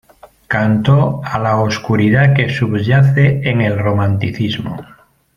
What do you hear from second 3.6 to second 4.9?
el romanticismo.